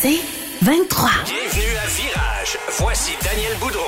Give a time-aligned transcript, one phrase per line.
[0.00, 0.20] C'est
[0.62, 1.10] 23.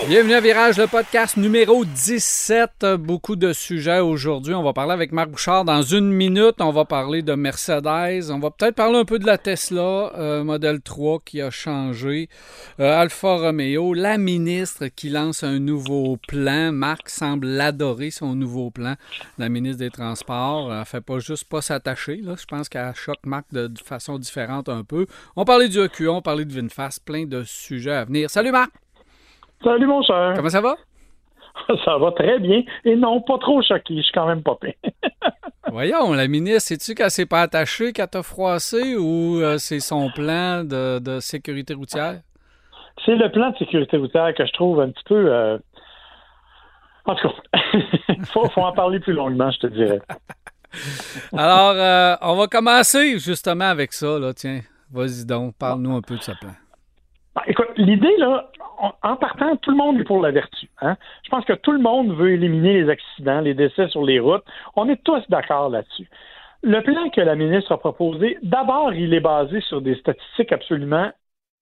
[0.09, 2.85] Bienvenue à Virage, le podcast numéro 17.
[2.99, 4.53] Beaucoup de sujets aujourd'hui.
[4.53, 6.57] On va parler avec Marc Bouchard dans une minute.
[6.61, 8.31] On va parler de Mercedes.
[8.31, 12.29] On va peut-être parler un peu de la Tesla euh, Model 3 qui a changé.
[12.79, 16.71] Euh, Alfa Romeo, la ministre qui lance un nouveau plan.
[16.71, 18.97] Marc semble adorer son nouveau plan.
[19.39, 20.75] La ministre des Transports.
[20.75, 22.21] Elle fait pas juste pas s'attacher.
[22.23, 25.07] Je pense qu'elle choque Marc de, de façon différente un peu.
[25.37, 27.03] On parlait du EQ, on parlait de VinFast.
[27.03, 28.29] Plein de sujets à venir.
[28.29, 28.73] Salut Marc!
[29.63, 30.35] Salut mon cher.
[30.37, 30.77] Comment ça va?
[31.85, 32.63] Ça va très bien.
[32.85, 33.97] Et non, pas trop choqué.
[33.97, 34.75] Je suis quand même pas pire.
[35.73, 40.09] Voyons, la ministre, sais-tu qu'elle s'est pas attachée, qu'elle t'a froissé ou euh, c'est son
[40.11, 42.21] plan de, de sécurité routière?
[43.05, 45.33] C'est le plan de sécurité routière que je trouve un petit peu.
[45.33, 45.59] euh,
[47.07, 47.59] En tout cas,
[48.11, 50.01] il faut, faut en parler plus longuement, je te dirais.
[51.37, 54.33] Alors, euh, on va commencer justement avec ça, là.
[54.33, 54.61] Tiens,
[54.93, 56.55] vas-y donc, parle-nous un peu de ce plan.
[57.39, 60.69] Ben, écoute, l'idée, là, en- en partant, tout le monde est pour la vertu.
[60.81, 60.97] Hein?
[61.25, 64.43] Je pense que tout le monde veut éliminer les accidents, les décès sur les routes.
[64.75, 66.09] On est tous d'accord là-dessus.
[66.63, 71.11] Le plan que la ministre a proposé, d'abord, il est basé sur des statistiques absolument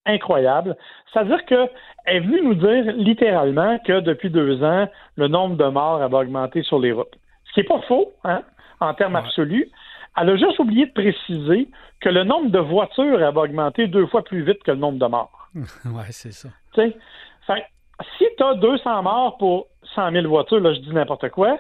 [0.07, 0.77] incroyables.
[1.13, 1.69] C'est-à-dire qu'elle
[2.07, 6.63] est venue nous dire littéralement que depuis deux ans, le nombre de morts avait augmenté
[6.63, 7.17] sur les routes.
[7.45, 8.43] Ce qui n'est pas faux, hein,
[8.81, 9.21] en termes Ouais.
[9.21, 9.69] absolus.
[10.17, 11.69] Elle a juste oublié de préciser
[12.01, 15.07] que le nombre de voitures avait augmenté deux fois plus vite que le nombre de
[15.07, 15.49] morts.
[15.55, 16.49] ouais, c'est ça.
[16.75, 16.97] Tu sais,
[17.47, 21.29] Fait que si tu as 200 morts pour 100 000 voitures, là, je dis n'importe
[21.31, 21.59] quoi,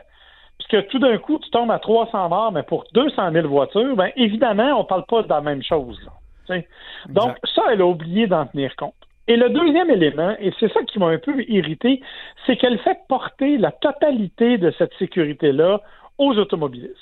[0.59, 3.97] puis que tout d'un coup, tu tombes à 300 morts, mais pour 200 000 voitures,
[3.97, 5.98] ben évidemment, on parle pas de la même chose.
[6.05, 6.13] là.
[6.47, 6.69] Tu sais?
[7.09, 8.95] Donc, ça, elle a oublié d'en tenir compte.
[9.29, 12.01] Et le deuxième élément, et c'est ça qui m'a un peu irrité,
[12.47, 15.81] c'est qu'elle fait porter la totalité de cette sécurité-là
[16.19, 16.95] aux automobilistes.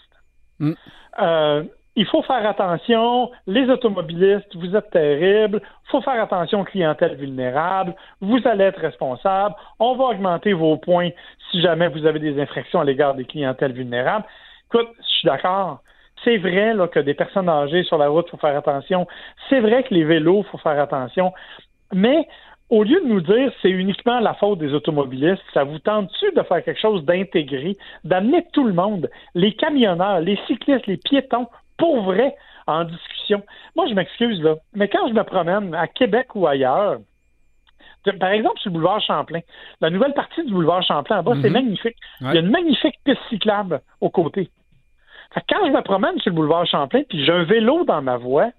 [0.58, 0.72] Mm.
[1.20, 1.64] Euh,
[1.97, 7.14] il faut faire attention, les automobilistes, vous êtes terribles, il faut faire attention aux clientèles
[7.14, 11.11] vulnérables, vous allez être responsables, on va augmenter vos points
[11.50, 14.24] si jamais vous avez des infractions à l'égard des clientèles vulnérables.
[14.67, 15.83] Écoute, je suis d'accord.
[16.24, 19.07] C'est vrai que des personnes âgées sur la route, il faut faire attention.
[19.48, 21.33] C'est vrai que les vélos, il faut faire attention.
[21.92, 22.27] Mais
[22.70, 26.42] au lieu de nous dire c'est uniquement la faute des automobilistes, ça vous tente-tu de
[26.42, 32.02] faire quelque chose d'intégré, d'amener tout le monde, les camionneurs, les cyclistes, les piétons, pour
[32.02, 32.35] vrai,
[32.67, 33.42] en discussion?
[33.77, 36.98] Moi, je m'excuse, là, mais quand je me promène à Québec ou ailleurs,
[38.20, 39.41] par exemple, sur le boulevard Champlain,
[39.81, 41.52] la nouvelle partie du boulevard Champlain en bas, c'est Mhm.
[41.55, 41.96] magnifique.
[42.20, 42.29] Ouais.
[42.31, 44.51] Il y a une magnifique piste cyclable aux côtés.
[45.33, 48.02] Fait que quand je me promène sur le boulevard Champlain, puis j'ai un vélo dans
[48.02, 48.51] ma voie,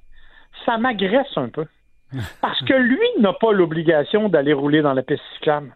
[0.66, 1.66] ça m'agresse un peu.
[2.42, 5.76] Parce que lui n'a pas l'obligation d'aller rouler dans la piste cyclable.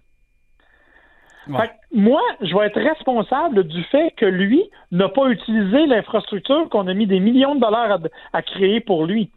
[1.47, 1.61] Ouais.
[1.61, 6.69] Fait que moi, je vais être responsable du fait que lui n'a pas utilisé l'infrastructure
[6.69, 7.99] qu'on a mis des millions de dollars à,
[8.37, 9.31] à créer pour lui.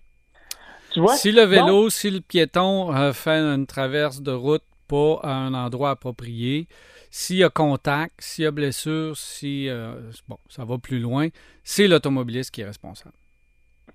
[0.92, 1.14] Tu vois?
[1.14, 5.32] Si le vélo, Donc, si le piéton euh, fait une traverse de route pas à
[5.32, 6.68] un endroit approprié,
[7.10, 9.94] s'il y a contact, s'il y a blessure, si euh,
[10.28, 11.28] bon, ça va plus loin,
[11.64, 13.14] c'est l'automobiliste qui est responsable.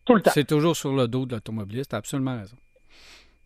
[0.06, 0.32] tout le temps.
[0.34, 2.58] C'est toujours sur le dos de l'automobiliste, t'as absolument raison.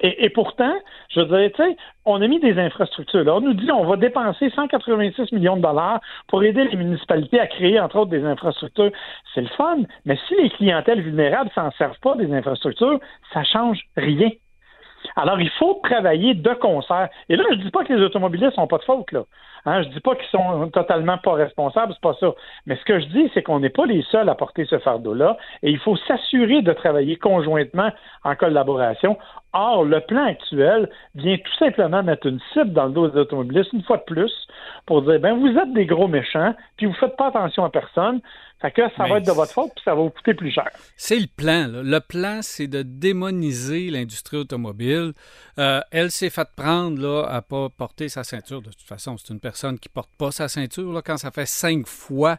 [0.03, 0.73] Et, pourtant,
[1.09, 3.23] je veux dire, tu sais, on a mis des infrastructures.
[3.23, 3.35] Là.
[3.35, 7.45] On nous dit on va dépenser 186 millions de dollars pour aider les municipalités à
[7.45, 8.91] créer, entre autres, des infrastructures.
[9.35, 12.99] C'est le fun, mais si les clientèles vulnérables s'en servent pas des infrastructures,
[13.31, 14.29] ça change rien.
[15.15, 17.09] Alors, il faut travailler de concert.
[17.29, 19.23] Et là, je dis pas que les automobilistes n'ont pas de faute, là.
[19.65, 22.33] Hein, je dis pas qu'ils sont totalement pas responsables, c'est pas ça.
[22.65, 25.37] Mais ce que je dis, c'est qu'on n'est pas les seuls à porter ce fardeau-là,
[25.63, 27.91] et il faut s'assurer de travailler conjointement
[28.23, 29.17] en collaboration.
[29.53, 33.73] Or, le plan actuel vient tout simplement mettre une cible dans le dos des automobilistes,
[33.73, 34.31] une fois de plus,
[34.85, 38.21] pour dire, ben, vous êtes des gros méchants, puis vous faites pas attention à personne.
[38.61, 40.51] Fait que ça Mais va être de votre faute, puis ça va vous coûter plus
[40.51, 40.69] cher.
[40.95, 41.67] C'est le plan.
[41.67, 41.81] là.
[41.83, 45.13] Le plan, c'est de démoniser l'industrie automobile.
[45.57, 48.61] Euh, elle s'est faite prendre là, à pas porter sa ceinture.
[48.61, 50.91] De toute façon, c'est une personne qui porte pas sa ceinture.
[50.91, 51.01] Là.
[51.01, 52.37] Quand ça fait cinq fois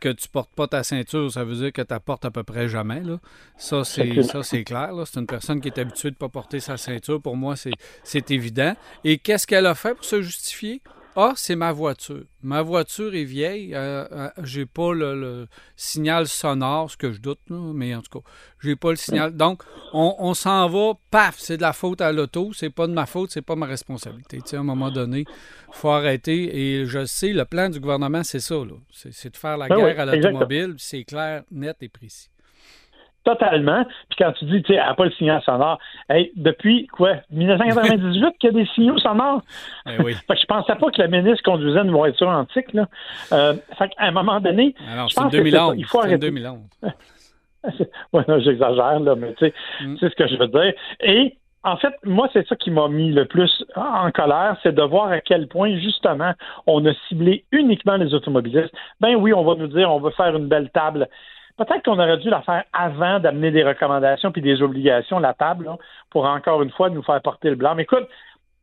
[0.00, 2.68] que tu portes pas ta ceinture, ça veut dire que tu portes à peu près
[2.68, 3.00] jamais.
[3.00, 3.18] Là.
[3.56, 4.92] Ça, c'est, ça, c'est clair.
[4.92, 5.04] là.
[5.06, 7.20] C'est une personne qui est habituée de pas porter sa ceinture.
[7.20, 7.72] Pour moi, c'est,
[8.02, 8.74] c'est évident.
[9.04, 10.82] Et qu'est-ce qu'elle a fait pour se justifier?
[11.16, 12.24] Ah, c'est ma voiture.
[12.42, 13.74] Ma voiture est vieille.
[13.74, 18.18] Euh, euh, j'ai pas le, le signal sonore, ce que je doute, mais en tout
[18.20, 18.28] cas,
[18.60, 19.36] j'ai pas le signal.
[19.36, 19.62] Donc,
[19.92, 22.52] on, on s'en va, paf, c'est de la faute à l'auto.
[22.52, 24.38] C'est pas de ma faute, c'est pas ma responsabilité.
[24.42, 25.24] Tu sais, à un moment donné,
[25.72, 26.80] faut arrêter.
[26.80, 28.56] Et je sais, le plan du gouvernement, c'est ça.
[28.56, 28.74] là.
[28.90, 30.74] C'est, de faire la Ben guerre oui, à l'automobile.
[30.78, 32.28] C'est clair, net et précis.
[33.24, 33.84] Totalement.
[34.10, 35.78] Puis quand tu dis, tu sais, elle n'a pas le signal sonore,
[36.10, 39.40] hey, depuis quoi, 1998 qu'il y a des signaux sonores?
[39.86, 40.12] Eh oui.
[40.26, 42.72] Fait que je pensais pas que la ministre conduisait une voiture antique.
[42.74, 42.86] Là.
[43.32, 45.72] Euh, fait qu'à un moment donné, Alors, je c'est pense que 2011.
[45.74, 46.18] c'est- il faut arrêter.
[46.18, 46.60] 2011.
[48.12, 49.96] ouais, non, j'exagère, là, mais tu sais, Mm.
[50.00, 50.74] c'est ce que je veux dire.
[51.00, 54.82] Et en fait, moi, c'est ça qui m'a mis le plus en colère, c'est de
[54.82, 56.32] voir à quel point, justement,
[56.66, 58.74] on a ciblé uniquement les automobilistes.
[59.00, 61.08] Ben oui, on va nous dire, on veut faire une belle table.
[61.56, 65.70] Peut-être qu'on aurait dû la faire avant d'amener des recommandations puis des obligations, la table,
[66.10, 67.74] pour encore une fois nous faire porter le blanc.
[67.76, 68.08] Mais écoute,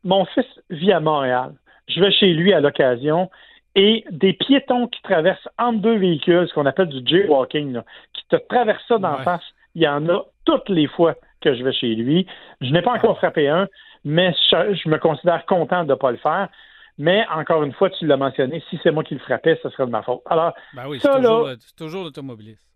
[0.03, 1.53] mon fils vit à Montréal.
[1.87, 3.29] Je vais chez lui à l'occasion
[3.75, 7.81] et des piétons qui traversent entre deux véhicules, ce qu'on appelle du jaywalking,
[8.13, 9.43] qui te traversent ça d'en face,
[9.75, 12.27] il y en a toutes les fois que je vais chez lui.
[12.59, 13.67] Je n'ai pas encore frappé un,
[14.03, 16.49] mais je, me considère content de ne pas le faire.
[16.97, 19.85] Mais encore une fois, tu l'as mentionné, si c'est moi qui le frappais, ce serait
[19.85, 20.21] de ma faute.
[20.29, 22.70] Alors, ben oui, c'est toujours, toujours l'automobiliste.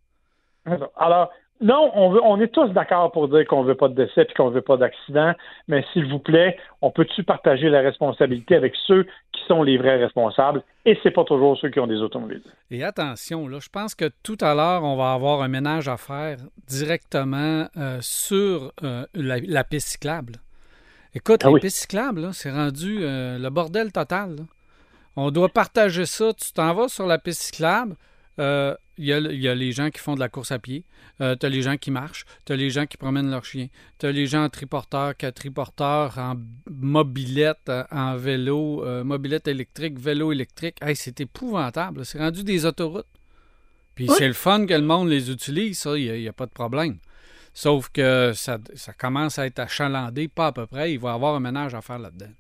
[0.98, 1.32] Alors,
[1.62, 4.24] non, on, veut, on est tous d'accord pour dire qu'on ne veut pas de décès
[4.24, 5.34] et qu'on ne veut pas d'accident,
[5.70, 9.96] mais s'il vous plaît, on peut-tu partager la responsabilité avec ceux qui sont les vrais
[9.96, 12.44] responsables et c'est pas toujours ceux qui ont des automobiles?
[12.72, 15.96] Et attention, là, je pense que tout à l'heure, on va avoir un ménage à
[15.96, 20.34] faire directement euh, sur euh, la, piste cyclable.
[21.14, 24.36] Écoute, ah les pistes cyclables, c'est rendu euh, le bordel total.
[25.16, 26.34] On doit partager ça.
[26.34, 27.96] Tu t'en vas sur la piste cyclable
[28.38, 30.84] il euh, y, a, les gens qui font de la course à pied,
[31.22, 33.68] euh, tu as les gens qui marchent, tu as les gens qui promènent leurs chiens,
[33.98, 36.36] tu as les gens en triporteur, triporteurs, en
[36.70, 40.78] mobilette, en vélo, euh, mobilette électrique, vélo électrique.
[40.82, 42.06] Hey, c'est épouvantable.
[42.06, 43.08] C'est rendu des autoroutes.
[43.96, 46.52] Puis c'est le fun que le monde les utilise, ça, il n'y a, pas de
[46.52, 46.98] problème.
[47.54, 50.92] Sauf que ça, ça commence à être achalandé, pas à peu près.
[50.92, 52.34] Il va y avoir un ménage à faire là-dedans.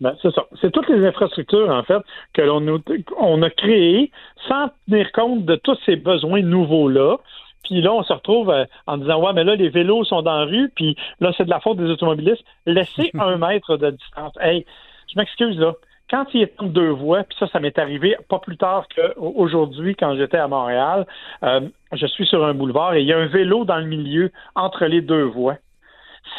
[0.00, 0.46] Ben, c'est ça.
[0.60, 2.02] C'est toutes les infrastructures, en fait,
[2.32, 2.82] que l'on
[3.18, 4.10] on a créées
[4.48, 7.18] sans tenir compte de tous ces besoins nouveaux-là.
[7.64, 10.38] Puis là, on se retrouve euh, en disant Ouais, mais là, les vélos sont dans
[10.38, 12.44] la rue, puis là, c'est de la faute des automobilistes.
[12.64, 14.32] Laissez un mètre de distance.
[14.40, 14.64] Hey,
[15.12, 15.74] je m'excuse là.
[16.08, 19.94] Quand il est en deux voies, puis ça, ça m'est arrivé pas plus tard qu'aujourd'hui
[19.94, 21.06] quand j'étais à Montréal,
[21.44, 21.60] euh,
[21.92, 24.86] je suis sur un boulevard et il y a un vélo dans le milieu entre
[24.86, 25.58] les deux voies.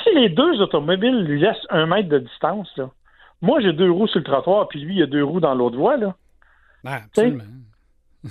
[0.03, 2.89] Si les deux automobiles lui laissent un mètre de distance, là,
[3.41, 5.77] moi, j'ai deux roues sur le trottoir, puis lui, il a deux roues dans l'autre
[5.77, 6.15] voie, là.
[6.83, 7.43] Ben, absolument.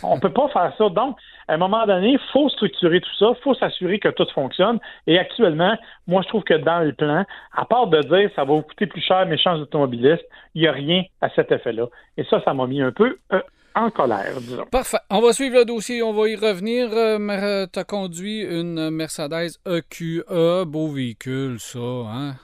[0.04, 0.88] On peut pas faire ça.
[0.88, 1.16] Donc,
[1.48, 4.78] à un moment donné, il faut structurer tout ça, il faut s'assurer que tout fonctionne.
[5.08, 5.76] Et actuellement,
[6.06, 8.86] moi, je trouve que dans le plan, à part de dire ça va vous coûter
[8.86, 10.24] plus cher, méchants automobilistes,
[10.54, 11.86] il n'y a rien à cet effet-là.
[12.16, 13.42] Et ça, ça m'a mis un peu euh,
[13.74, 14.64] en colère, disons.
[14.66, 14.98] Parfait.
[15.10, 16.90] On va suivre le dossier, on va y revenir.
[16.92, 22.34] Euh, tu as conduit une Mercedes EQE, beau véhicule, ça, hein?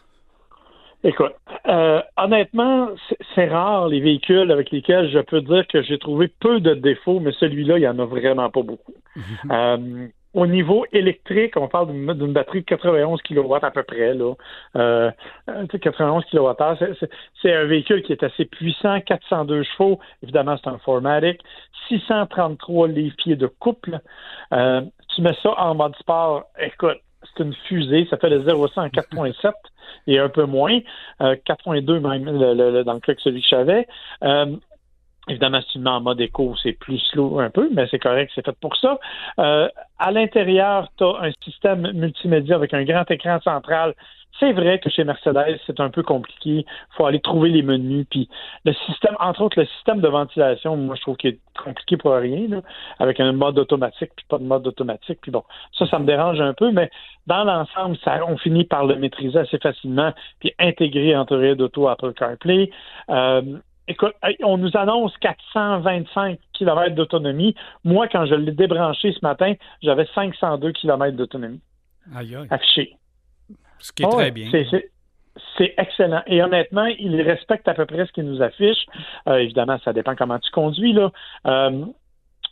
[1.05, 1.35] Écoute,
[1.69, 2.91] euh, honnêtement,
[3.35, 7.21] c'est rare les véhicules avec lesquels je peux dire que j'ai trouvé peu de défauts,
[7.21, 8.95] mais celui-là, il n'y en a vraiment pas beaucoup.
[9.51, 14.13] Euh, au niveau électrique, on parle d'une batterie de 91 kW à peu près.
[14.13, 14.35] Là.
[14.77, 15.11] Euh,
[15.81, 17.07] 91 kWh,
[17.41, 21.39] c'est un véhicule qui est assez puissant, 402 chevaux, évidemment c'est un 4
[21.89, 23.99] 633 livres-pieds de couple.
[24.53, 24.83] Euh,
[25.15, 26.99] tu mets ça en mode sport, écoute,
[27.41, 29.53] une fusée, ça fait le 0 100 en 4.7
[30.07, 30.79] et un peu moins,
[31.21, 32.25] 4.2 euh, même
[32.85, 33.87] dans le cas que celui que j'avais.
[34.23, 34.57] Euh,
[35.29, 38.31] évidemment, si tu mets en mode éco, c'est plus slow un peu, mais c'est correct,
[38.35, 38.99] c'est fait pour ça.
[39.39, 39.69] Euh,
[39.99, 43.95] à l'intérieur, tu as un système multimédia avec un grand écran central
[44.39, 46.51] c'est vrai que chez Mercedes, c'est un peu compliqué.
[46.51, 46.65] Il
[46.97, 48.07] faut aller trouver les menus.
[48.11, 48.29] Puis
[48.65, 52.13] le système, entre autres, le système de ventilation, moi, je trouve qu'il est compliqué pour
[52.13, 52.63] rien,
[52.99, 55.19] avec un mode automatique, puis pas de mode automatique.
[55.23, 55.43] Puis bon,
[55.79, 56.91] ça, ça me dérange un peu, mais
[57.27, 62.13] dans l'ensemble, ça, on finit par le maîtriser assez facilement, puis intégrer entre d'auto Apple
[62.13, 62.71] CarPlay.
[63.11, 63.43] Euh,
[63.89, 67.55] écoute, on nous annonce 425 km d'autonomie.
[67.85, 71.61] Moi, quand je l'ai débranché ce matin, j'avais 502 km d'autonomie.
[72.15, 72.97] Aïe, Affiché.
[73.79, 74.51] Ce qui est très bien.
[75.59, 76.23] C'est excellent.
[76.27, 78.87] Et honnêtement, il respecte à peu près ce qu'il nous affiche.
[79.29, 80.95] Euh, évidemment, ça dépend comment tu conduis.
[80.95, 81.11] Là.
[81.47, 81.85] Euh,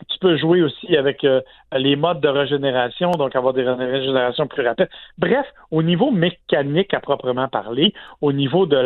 [0.08, 1.40] tu peux jouer aussi avec euh,
[1.72, 4.88] les modes de régénération, donc avoir des régénérations plus rapides.
[5.18, 8.76] Bref, au niveau mécanique à proprement parler, au niveau de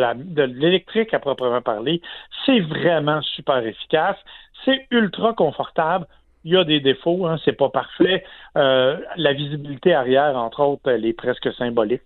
[0.45, 2.01] l'électrique à proprement parler,
[2.45, 4.17] c'est vraiment super efficace.
[4.65, 6.05] C'est ultra confortable
[6.43, 8.23] il y a des défauts, hein, c'est pas parfait.
[8.57, 12.01] Euh, la visibilité arrière, entre autres, elle est presque symbolique.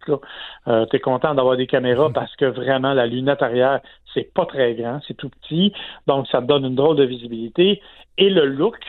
[0.67, 2.13] Euh, tu es content d'avoir des caméras mhm.
[2.13, 3.79] parce que vraiment, la lunette arrière,
[4.13, 5.73] c'est pas très grand, c'est tout petit,
[6.07, 7.81] donc ça te donne une drôle de visibilité.
[8.17, 8.79] Et le look,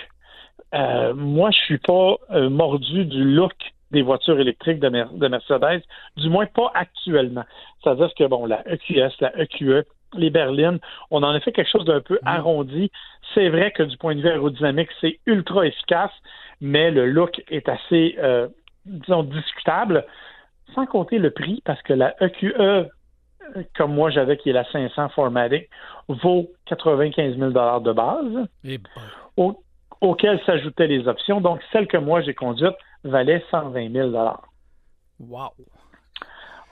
[0.75, 3.55] euh, moi, je suis pas mordu du look
[3.91, 5.83] des voitures électriques de, de Mercedes,
[6.17, 7.45] du moins pas actuellement.
[7.83, 9.85] C'est-à-dire que, bon, la EQS, la EQE,
[10.17, 10.79] les berlines.
[11.11, 12.29] On en a fait quelque chose d'un peu mhm.
[12.29, 12.91] arrondi.
[13.35, 16.13] C'est vrai que du point de vue aérodynamique, c'est ultra efficace,
[16.61, 18.49] mais le look est assez, euh,
[18.87, 20.05] disons, discutable.
[20.75, 22.89] Sans compter le prix, parce que la EQE, e,
[23.77, 25.69] comme moi j'avais, qui est la 500 Formatic,
[26.09, 28.81] vaut 95 000 de base, Et
[30.01, 31.41] auquel s'ajoutaient les options.
[31.41, 34.11] Donc, celle que moi j'ai conduite valait 120 000
[35.21, 35.51] Wow!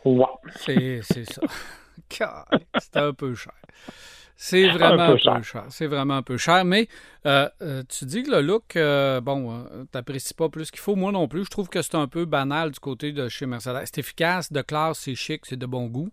[0.04, 0.24] Ouais.
[0.56, 1.42] C'est ça.
[2.78, 3.54] C'est un peu cher.
[4.44, 5.66] C'est vraiment un peu, cher.
[5.68, 6.64] C'est vraiment un peu cher.
[6.64, 6.88] Mais
[7.26, 10.96] euh, euh, tu dis que le look, euh, bon, tu n'apprécies pas plus qu'il faut.
[10.96, 11.44] Moi non plus.
[11.44, 13.82] Je trouve que c'est un peu banal du côté de chez Mercedes.
[13.84, 16.10] C'est efficace, de classe, c'est chic, c'est de bon goût.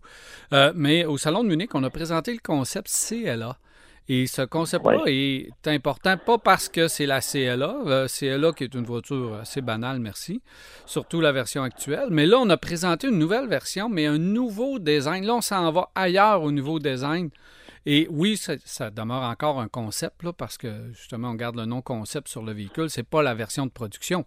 [0.74, 3.56] mais au Salon de Munich, on a présenté le concept CLA.
[4.08, 8.84] Et ce concept-là est important, pas parce que c'est la CLA, CLA qui est une
[8.84, 10.42] voiture assez banale, merci,
[10.84, 14.78] surtout la version actuelle, mais là, on a présenté une nouvelle version, mais un nouveau
[14.78, 15.24] design.
[15.24, 17.30] Là, on s'en va ailleurs au nouveau design.
[17.86, 21.80] Et oui, ça, demeure encore un concept, là, parce que justement, on garde le nom
[21.80, 22.90] concept sur le véhicule.
[22.90, 24.24] C'est pas la version de production.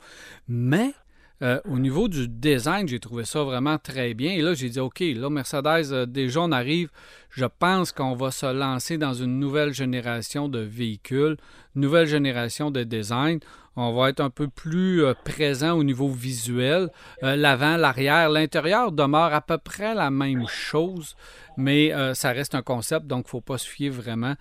[0.47, 0.93] Mais
[1.43, 4.31] euh, au niveau du design, j'ai trouvé ça vraiment très bien.
[4.31, 6.89] Et là, j'ai dit, OK, là, Mercedes, euh, déjà, on arrive.
[7.31, 11.35] Je pense qu'on va se lancer dans une nouvelle génération de véhicules,
[11.75, 13.39] nouvelle génération de design.
[13.75, 16.89] On va être un peu plus euh, présent au niveau visuel.
[17.21, 21.15] L'avant, l'arrière, l'intérieur demeure à peu près la même chose
[21.55, 24.33] mais ça reste un concept, donc il ne faut pas se fier vraiment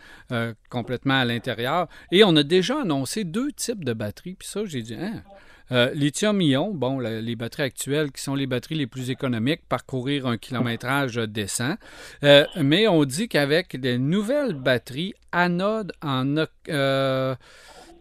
[0.71, 1.87] complètement à l'intérieur.
[2.11, 5.23] Et on a déjà annoncé deux types de batteries, puis ça, j'ai dit, hein,
[5.73, 10.37] euh, lithium-ion, bon, les batteries actuelles qui sont les batteries les plus économiques, parcourir un
[10.37, 11.76] kilométrage décent.
[12.23, 16.45] mais on dit qu'avec des nouvelles batteries anode en...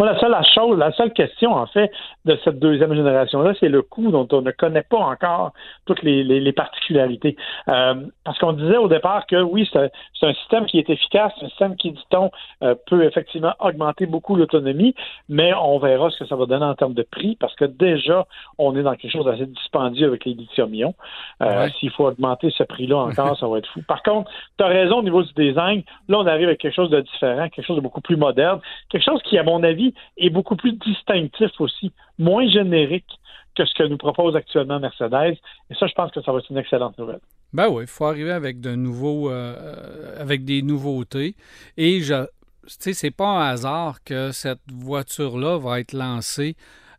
[0.00, 1.92] Moi, la seule chose, la seule question, en fait,
[2.24, 5.52] de cette deuxième génération-là, c'est le coût dont on ne connaît pas encore
[5.84, 7.36] toutes les, particularités.
[7.68, 9.90] Euh, parce qu'on disait au départ que oui, c'est
[10.22, 12.30] un, système qui est efficace, un système qui, dit-on,
[12.62, 14.94] euh, peut effectivement augmenter beaucoup l'autonomie,
[15.28, 18.26] mais on verra ce que ça va donner en termes de prix, parce que déjà,
[18.56, 20.94] on est dans quelque chose d'assez dispendieux avec les lithium-ions.
[21.42, 23.82] Euh, s'il faut augmenter ce prix-là encore, ça va être fou.
[23.86, 25.82] Par contre, tu as raison au niveau du design.
[26.08, 29.04] Là, on arrive avec quelque chose de différent, quelque chose de beaucoup plus moderne, quelque
[29.04, 33.18] chose qui, à mon avis, est beaucoup plus distinctif aussi, moins générique
[33.54, 35.36] que ce que nous propose actuellement Mercedes.
[35.70, 37.20] Et ça, je pense que ça va être une excellente nouvelle.
[37.52, 41.34] Ben oui, il faut arriver avec de nouveaux, euh, avec des nouveautés.
[41.76, 42.26] Et je,
[42.66, 46.54] c'est pas un hasard que cette voiture-là va être lancée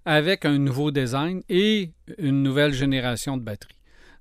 [0.05, 3.75] avec un nouveau design et une nouvelle génération de batteries.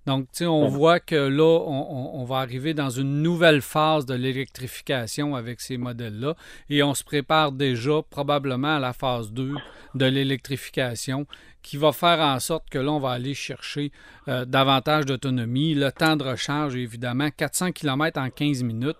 [0.07, 4.15] Donc, tu sais, on voit que là, on, va arriver dans une nouvelle phase de
[4.15, 6.37] l'électrification avec ces modèles-là
[6.71, 9.55] et on se prépare déjà probablement à la phase 2
[9.95, 11.27] de l'électrification
[11.63, 13.93] qui va faire en sorte que là, on va aller chercher
[14.29, 15.75] euh, davantage d'autonomie.
[15.75, 18.97] Le temps de recharge, évidemment, 400 km en 15 minutes.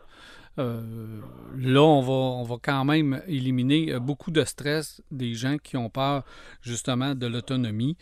[0.61, 1.21] Euh,
[1.57, 6.25] là, on va, quand même éliminer euh, beaucoup de stress des gens qui ont peur
[6.61, 7.97] justement de l'autonomie.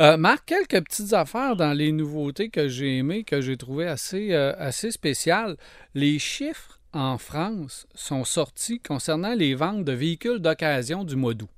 [0.00, 4.34] Euh, Marc, quelques petites affaires dans les nouveautés que j'ai aimées, que j'ai trouvées assez,
[4.34, 5.56] assez spéciales.
[5.94, 11.55] Les chiffres en France sont sortis concernant les ventes de véhicules d'occasion du mois d'août.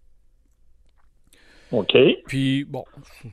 [1.70, 1.96] OK.
[2.26, 2.84] Puis, bon,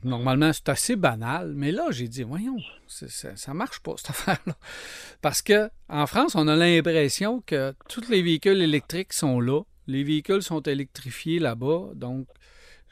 [0.03, 4.55] normalement, c'est assez banal, mais là, j'ai dit, voyons, ça, ça marche pas, cette affaire-là.
[5.21, 9.61] Parce que en France, on a l'impression que tous les véhicules électriques sont là.
[9.87, 11.91] Les véhicules sont électrifiés là-bas.
[11.95, 12.27] Donc,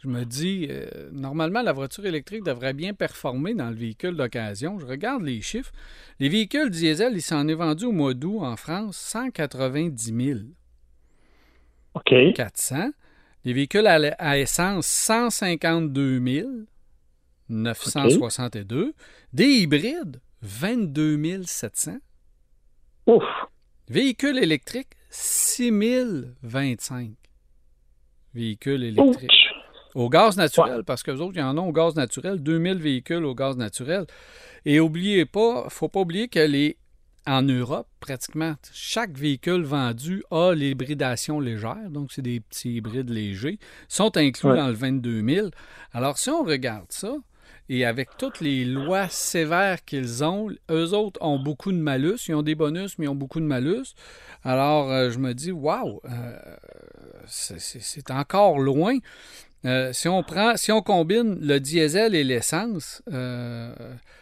[0.03, 4.77] je me dis, euh, normalement, la voiture électrique devrait bien performer dans le véhicule d'occasion.
[4.79, 5.71] Je regarde les chiffres.
[6.19, 10.39] Les véhicules diesel, il s'en est vendu au mois d'août en France 190 000.
[11.95, 12.13] OK.
[12.35, 12.91] 400.
[13.45, 16.65] Les véhicules à, essence, 152
[17.49, 18.93] 962.
[19.33, 21.97] Des hybrides, 22 700.
[23.07, 23.23] Ouf!
[23.89, 25.71] Véhicules électriques, 6
[26.41, 27.11] 025.
[28.33, 29.31] Véhicules électriques.
[29.93, 32.77] Au gaz naturel, parce que les autres, il y en a au gaz naturel, 2000
[32.77, 34.05] véhicules au gaz naturel.
[34.65, 36.77] Et oubliez pas, faut pas oublier que les
[37.25, 43.59] en Europe, pratiquement chaque véhicule vendu a l'hybridation légère, donc c'est des petits hybrides légers,
[43.87, 45.47] sont inclus dans le 22 000.
[45.93, 47.15] Alors, si on regarde ça,
[47.69, 52.35] et avec toutes les lois sévères qu'ils ont, eux autres ont beaucoup de malus, ils
[52.35, 53.95] ont des bonus, mais ils ont beaucoup de malus.
[54.43, 56.37] Alors, euh, je me dis, waouh, euh,
[57.27, 58.97] c'est encore loin.
[59.65, 63.01] Euh, si on prend, si on combine le diesel et l'essence,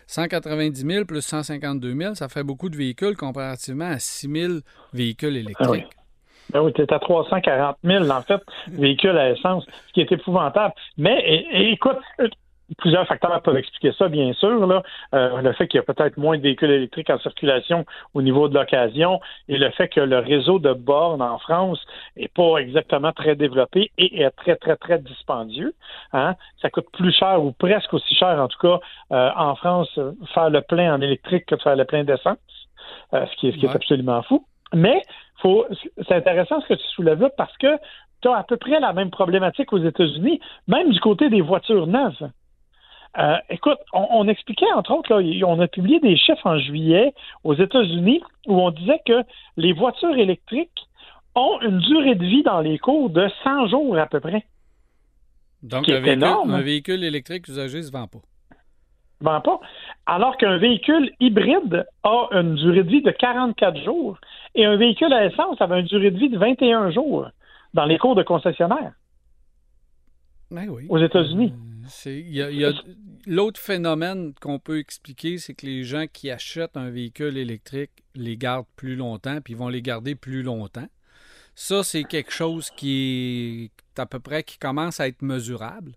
[0.08, 4.54] 190 000 plus 152 000, ça fait beaucoup de véhicules comparativement à 6 000
[4.94, 5.88] véhicules électriques.
[6.52, 10.12] Ben oui, tu es à 340 000, en fait, véhicules à essence, ce qui est
[10.12, 10.74] épouvantable.
[10.98, 11.98] Mais écoute,
[12.75, 14.66] plusieurs facteurs peuvent expliquer ça, bien sûr.
[14.66, 14.84] Là.
[15.13, 18.48] Euh, le fait qu'il y a peut-être moins de véhicules électriques en circulation au niveau
[18.48, 21.80] de l'occasion et le fait que le réseau de bornes en France
[22.16, 25.74] n'est pas exactement très développé et est très, très, très dispendieux.
[26.13, 26.36] Hein.
[26.62, 28.80] Ça coûte plus cher ou presque aussi cher, en tout cas,
[29.12, 30.00] euh, en France,
[30.34, 32.38] faire le plein en électrique que de faire le plein d'essence,
[33.13, 34.46] euh, ce qui est, ce qui est absolument fou.
[34.74, 35.01] Mais
[35.42, 35.66] faut,
[36.08, 37.78] c'est intéressant ce que tu soulèves là parce que
[38.22, 41.88] tu as à peu près la même problématique aux États-Unis, même du côté des voitures
[41.88, 42.30] neuves.
[43.18, 47.13] Euh, écoute, on, expliquait, entre autres, là, on a publié des chiffres en juillet
[47.44, 49.24] aux États-Unis où on disait que
[49.58, 50.88] les voitures électriques
[51.36, 54.46] ont une durée de vie dans les cours de 100 jours à peu près.
[55.62, 58.20] Donc, un véhicule, un véhicule, électrique usagé ne se vend pas.
[59.20, 59.60] Vend pas.
[60.08, 64.18] Alors qu'un véhicule hybride a une durée de vie de 44 jours
[64.56, 67.27] et un véhicule à essence avait une durée de vie de 21 jours
[67.74, 68.94] dans les cours de concessionnaire.
[70.51, 70.86] Ben oui.
[70.89, 71.53] Aux États-Unis.
[72.08, 72.74] Euh,
[73.25, 78.38] l'autre phénomène qu'on peut expliquer, c'est que les gens qui achètent un véhicule électrique les
[78.38, 80.88] gardent plus longtemps, puis vont les garder plus longtemps.
[81.55, 85.93] Ça, c'est quelque chose qui est à peu près qui commence à être mesurable.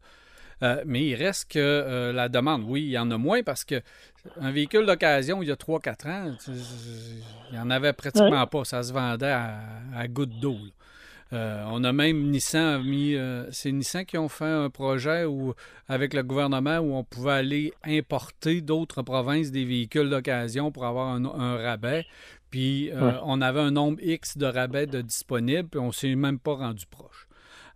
[0.63, 3.65] Euh, mais il reste que euh, la demande, oui, il y en a moins parce
[3.65, 3.83] que
[4.41, 8.65] un véhicule d'occasion, il y a 3-4 ans, il n'y en avait pratiquement pas.
[8.65, 9.61] Ça se vendait à,
[9.95, 10.57] à goutte d'eau.
[11.35, 13.17] Euh, on a même Nissan mis.
[13.17, 15.55] Euh, c'est Nissan qui ont fait un projet où,
[15.89, 21.09] avec le gouvernement où on pouvait aller importer d'autres provinces des véhicules d'occasion pour avoir
[21.09, 22.07] un, rabais.
[22.51, 26.15] Puis euh, on avait un nombre X de rabais de disponibles, puis on ne s'est
[26.15, 27.27] même pas rendu proche.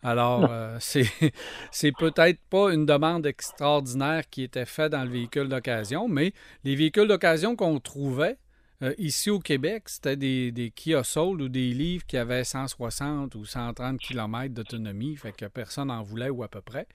[0.05, 0.49] Alors,
[0.79, 1.07] c'est,
[1.73, 6.77] c'est peut-être pas une demande extraordinaire qui était faite dans le véhicule d'occasion, mais les
[6.77, 8.39] véhicules d'occasion qu'on trouvait,
[8.81, 13.35] euh, ici au Québec, c'était des, des Kia Soul ou des livres qui avaient 160
[13.35, 16.87] ou 130 km d'autonomie, fait que personne n'en voulait ou à peu près.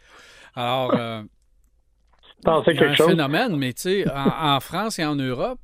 [0.56, 1.24] Alors, euh,
[2.42, 5.60] c'est un phénomène, mais tu sais, en, France et en Europe,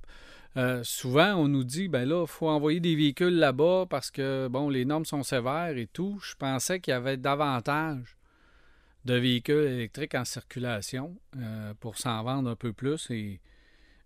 [0.58, 4.49] euh, souvent on nous dit, ben là, il faut envoyer des véhicules là-bas parce que,
[4.49, 6.19] bon, les normes sont sévères et tout.
[6.21, 8.17] Je pensais qu'il y avait davantage
[9.05, 11.15] de véhicules électriques en circulation
[11.79, 13.39] pour s'en vendre un peu plus et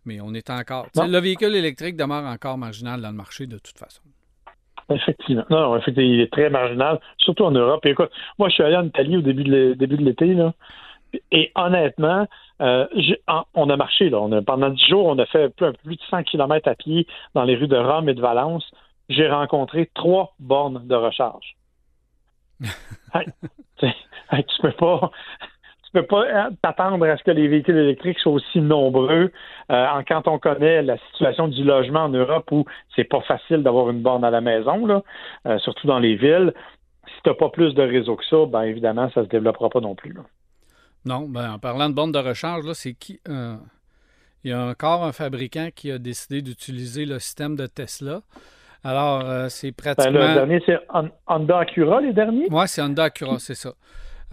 [0.05, 0.87] mais on est encore.
[0.95, 4.01] Le véhicule électrique demeure encore marginal dans le marché de toute façon.
[4.89, 5.45] Effectivement.
[5.49, 7.85] Non, effectivement, il est très marginal, surtout en Europe.
[7.85, 10.53] écoute, moi, je suis allé en Italie au début de l'été, là.
[11.31, 12.27] Et honnêtement,
[12.61, 12.87] euh,
[13.53, 14.19] on a marché, là.
[14.19, 17.07] On a, pendant dix jours, on a fait plus, plus de 100 km à pied
[17.33, 18.69] dans les rues de Rome et de Valence.
[19.09, 21.55] J'ai rencontré trois bornes de recharge.
[23.13, 23.25] hey,
[23.81, 25.11] tu peux pas
[25.93, 29.31] peux pas hein, t'attendre à ce que les véhicules électriques soient aussi nombreux
[29.71, 33.89] euh, quand on connaît la situation du logement en Europe où c'est pas facile d'avoir
[33.89, 35.03] une borne à la maison, là,
[35.45, 36.53] euh, surtout dans les villes.
[37.05, 39.69] Si tu n'as pas plus de réseau que ça, ben évidemment, ça ne se développera
[39.69, 40.15] pas non plus.
[41.05, 43.55] Non, ben en parlant de borne de recharge, là, c'est qui euh,
[44.43, 48.21] il y a encore un fabricant qui a décidé d'utiliser le système de Tesla.
[48.83, 50.11] Alors, c'est pratiquement.
[50.11, 50.77] Ben, le dernier, c'est
[51.27, 52.47] Honda Acura, les derniers?
[52.51, 53.71] Oui, c'est Honda Acura, c'est ça.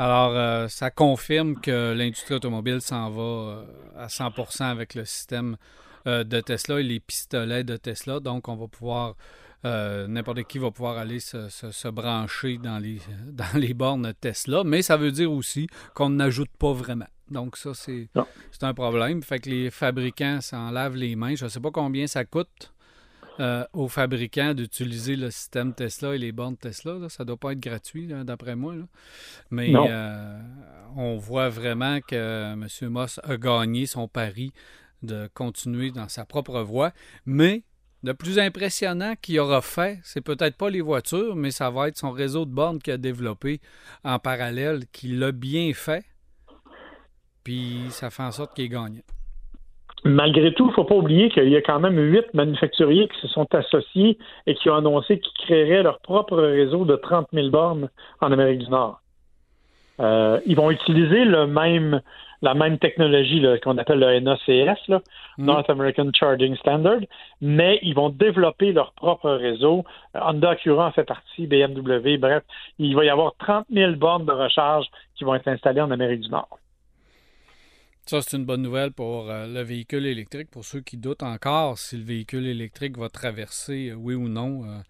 [0.00, 3.64] Alors, euh, ça confirme que l'industrie automobile s'en va euh,
[3.98, 5.58] à 100% avec le système
[6.06, 8.18] euh, de Tesla et les pistolets de Tesla.
[8.18, 9.14] Donc, on va pouvoir,
[9.62, 14.64] n'importe qui va pouvoir aller se, brancher dans les, dans les bornes Tesla.
[14.64, 17.08] Mais ça veut dire aussi qu'on n'ajoute pas vraiment.
[17.30, 18.08] Donc, ça, c'est
[18.62, 19.22] un problème.
[19.22, 21.34] Fait que les fabricants s'en lavent les mains.
[21.34, 22.72] Je ne sais pas combien ça coûte
[23.40, 27.08] euh, aux fabricants d'utiliser le système Tesla et les bornes Tesla.
[27.08, 28.74] Ça ne doit pas être gratuit, d'après moi.
[29.50, 30.38] Mais euh,
[30.94, 32.90] on voit vraiment que M.
[32.90, 34.52] Moss a gagné son pari
[35.02, 36.92] de continuer dans sa propre voie.
[37.24, 37.62] Mais
[38.02, 41.96] le plus impressionnant qu'il aura fait, c'est peut-être pas les voitures, mais ça va être
[41.96, 43.62] son réseau de bornes qu'il a développé
[44.04, 46.04] en parallèle, qu'il l'a bien fait.
[47.42, 49.00] Puis ça fait en sorte qu'il est gagnant
[50.04, 53.20] malgré tout, il ne faut pas oublier qu'il y a quand même huit manufacturiers qui
[53.20, 57.50] se sont associés et qui ont annoncé qu'ils créeraient leur propre réseau de 30 000
[57.50, 57.88] bornes
[58.20, 59.00] en Amérique du Nord.
[60.00, 62.00] Euh, ils vont utiliser le même,
[62.40, 65.02] la même technologie qu'on appelle le NACS, là,
[65.36, 65.44] mm.
[65.44, 67.00] North American Charging Standard,
[67.42, 69.84] mais ils vont développer leur propre réseau.
[70.14, 72.42] Honda Acura en fait partie, BMW, bref,
[72.78, 74.86] il va y avoir 30 000 bornes de recharge
[75.16, 76.59] qui vont être installées en Amérique du Nord.
[78.06, 80.50] Ça, c'est une bonne nouvelle pour euh, le véhicule électrique.
[80.50, 84.64] Pour ceux qui doutent encore si le véhicule électrique va traverser, euh, oui ou non,
[84.64, 84.80] euh,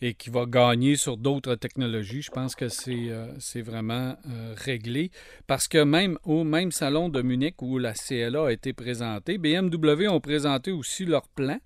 [0.00, 4.16] et qui va gagner sur d'autres technologies, je pense que c'est vraiment
[4.56, 5.12] réglé.
[5.46, 10.08] Parce que même au même salon de Munich où la CLA a été présentée, BMW
[10.08, 11.58] ont présenté aussi leur plan.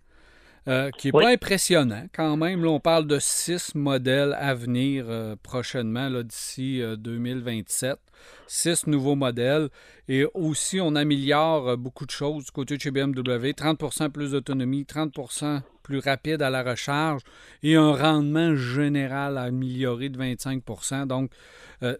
[0.69, 2.63] Euh, qui n'est pas impressionnant quand même.
[2.65, 7.99] Là, on parle de six modèles à venir euh, prochainement, d'ici 2027.
[8.47, 9.69] Six nouveaux modèles.
[10.09, 13.51] Et aussi, on améliore beaucoup de choses du côté de chez BMW.
[13.53, 17.23] 30% plus d'autonomie, 30% plus rapide à la recharge
[17.63, 21.31] et un rendement général amélioré de 25% Donc,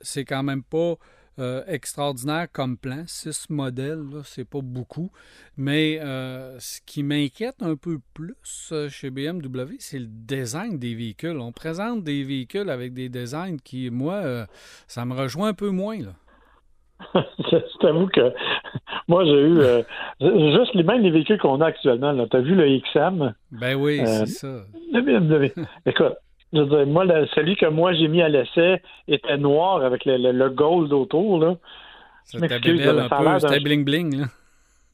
[0.01, 0.97] c'est quand même pas
[1.39, 3.03] euh, extraordinaire comme plan.
[3.07, 5.11] Six modèles, c'est pas beaucoup.
[5.57, 10.95] Mais euh, ce qui m'inquiète un peu plus euh, chez BMW, c'est le design des
[10.95, 11.39] véhicules.
[11.39, 14.47] On présente des véhicules avec des designs qui, moi,
[14.87, 15.99] ça me rejoint un peu moins.
[15.99, 16.13] Là.
[17.39, 18.33] je t'avoue que
[19.09, 22.27] moi, j'ai eu juste les mêmes les véhicules qu'on a actuellement.
[22.27, 23.35] Tu as vu le XM?
[23.53, 24.65] Ben oui, c'est ça.
[25.85, 26.15] Écoute,
[26.57, 30.17] je veux dire, moi, celui que moi j'ai mis à l'essai était noir avec le,
[30.17, 31.39] le, gold autour.
[31.39, 31.57] Là.
[32.25, 34.21] C'était C'était bling-bling.
[34.21, 34.27] Là.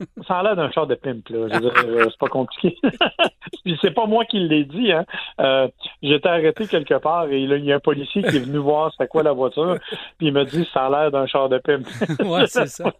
[0.27, 1.38] Ça a l'air d'un char de pimp, là.
[1.38, 2.77] Euh, c'est pas compliqué.
[3.64, 5.05] Puis c'est pas moi qui l'ai dit, hein.
[5.40, 5.68] Euh,
[6.03, 9.09] j'étais arrêté quelque part et il y a un policier qui est venu voir c'est
[9.09, 9.79] quoi la voiture.
[10.18, 11.87] Puis il m'a dit ça a l'air d'un char de pimp.
[12.25, 12.92] ouais, c'est ça.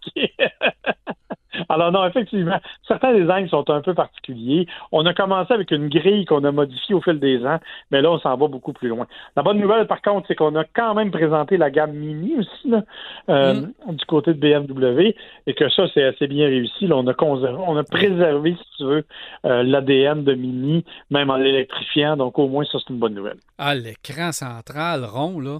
[1.69, 4.67] Alors non, effectivement, certains designs sont un peu particuliers.
[4.91, 7.59] On a commencé avec une grille qu'on a modifiée au fil des ans,
[7.91, 9.07] mais là, on s'en va beaucoup plus loin.
[9.35, 12.69] La bonne nouvelle, par contre, c'est qu'on a quand même présenté la gamme Mini aussi,
[12.69, 12.83] là,
[13.29, 13.95] euh, mm.
[13.95, 15.15] du côté de BMW,
[15.47, 16.87] et que ça, c'est assez bien réussi.
[16.87, 19.05] Là, on, a on a préservé, si tu veux,
[19.45, 23.37] euh, l'ADN de Mini, même en l'électrifiant, donc au moins, ça, c'est une bonne nouvelle.
[23.57, 25.59] Ah, l'écran central rond, là.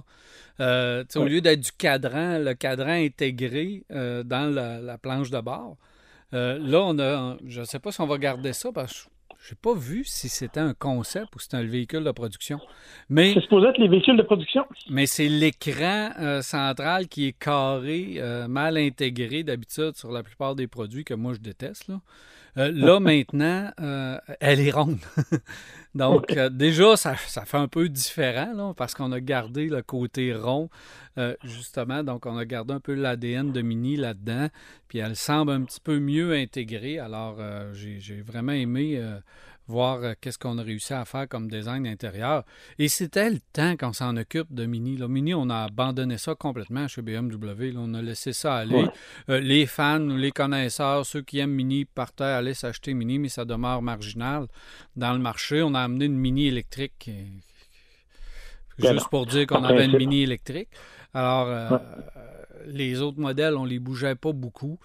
[0.60, 5.76] Euh, au lieu d'être du cadran, le cadran intégré euh, dans la, planche de bord.
[6.32, 9.08] Euh, là, on a, je ne sais pas si on va garder ça parce que
[9.40, 12.60] je n'ai pas vu si c'était un concept ou c'était un véhicule de production.
[13.10, 14.64] Mais c'est supposé être les véhicules de production.
[14.88, 21.04] Mais c'est l'écran central qui est carré, mal intégré d'habitude sur la plupart des produits
[21.04, 21.88] que moi je déteste.
[21.88, 22.00] Là.
[22.56, 24.98] Euh, là, maintenant, euh, elle est ronde.
[25.94, 30.68] Donc, euh, déjà, ça, fait un peu différent, parce qu'on a gardé le côté rond,
[31.44, 32.02] justement.
[32.02, 34.48] Donc, on a gardé un peu l'ADN de Mini là-dedans.
[34.88, 36.98] Puis, elle semble un petit peu mieux intégrée.
[36.98, 37.38] Alors,
[37.72, 39.00] j'ai vraiment aimé
[39.66, 42.44] voir euh, qu'est-ce qu'on a réussi à faire comme design intérieur.
[42.78, 44.96] Et c'était le temps qu'on s'en occupe de Mini.
[44.96, 47.72] Là, Mini, on a abandonné ça complètement chez BMW.
[47.76, 48.84] On a laissé ça aller.
[49.30, 53.44] Euh, les fans, les connaisseurs, ceux qui aiment Mini partaient aller s'acheter Mini, mais ça
[53.44, 54.46] demeure marginal
[54.96, 55.62] dans le marché.
[55.62, 57.10] On a amené une Mini électrique.
[58.78, 60.68] Juste pour dire qu'on avait une Mini électrique.
[61.14, 61.78] Alors, euh,
[62.66, 64.78] les autres modèles, on les bougeait pas beaucoup.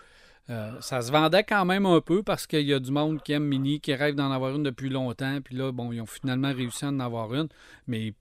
[0.50, 3.34] Euh, ça se vendait quand même un peu parce qu'il y a du monde qui
[3.34, 5.40] aime Mini, qui rêve d'en avoir une depuis longtemps.
[5.44, 7.50] Puis là, bon, ils ont finalement réussi à en avoir une.
[7.88, 8.14] Mais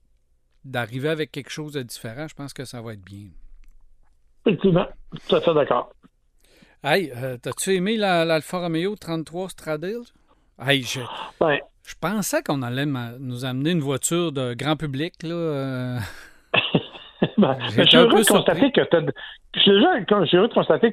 [0.63, 3.29] d'arriver avec quelque chose de différent, je pense que ça va être bien.
[4.45, 4.85] Effectivement,
[5.27, 5.91] tout à fait d'accord.
[6.83, 10.03] Hey, euh, t'as-tu aimé l'Alfa Romeo 33 Stradale?
[10.61, 11.01] Hey, je,
[11.83, 15.35] je pensais qu'on allait nous amener une voiture de grand public, là.
[15.35, 15.99] Euh.
[17.39, 18.81] Ben, je suis heureux de constater que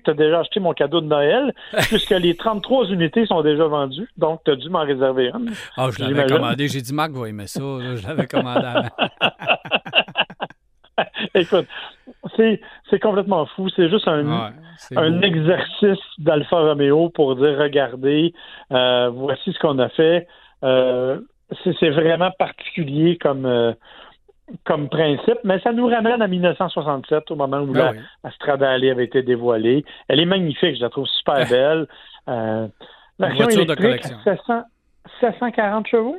[0.05, 1.55] tu as déjà acheté mon cadeau de Noël,
[1.89, 5.53] puisque les 33 unités sont déjà vendues, donc tu as dû m'en réserver une.
[5.77, 6.69] Ah, je l'avais commandé.
[6.69, 7.61] J'ai dit, Marc va aimer ça.
[7.61, 8.89] je l'avais commandé avant.
[11.35, 11.67] Écoute,
[12.37, 12.61] c'est,
[13.01, 13.69] complètement fou.
[13.71, 14.53] C'est juste un,
[14.97, 18.33] un exercice d'Alfa Romeo pour dire, regardez,
[18.73, 20.27] euh, voici ce qu'on a fait.
[20.65, 21.21] Euh,
[21.63, 23.73] c'est, vraiment particulier comme, euh,
[24.65, 29.05] comme principe, mais ça nous ramène à 1967, au moment où ben la, Strada avait
[29.05, 29.85] été dévoilée.
[30.09, 31.87] Elle est magnifique, je la trouve super belle.
[32.29, 32.69] Euh,
[33.19, 34.17] voiture de collection.
[35.21, 36.19] 740 chevaux?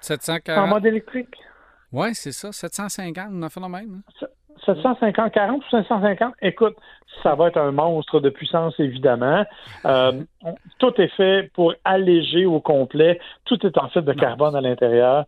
[0.00, 0.64] 740.
[0.64, 1.34] En mode électrique?
[1.92, 2.52] Oui, c'est ça.
[2.52, 4.02] 750, on a fait le même.
[4.64, 6.34] 750, 40 ou 550?
[6.42, 6.76] Écoute,
[7.22, 9.44] ça va être un monstre de puissance, évidemment.
[9.86, 10.12] Euh,
[10.78, 13.18] tout est fait pour alléger au complet.
[13.46, 15.24] Tout est en fait de carbone à l'intérieur.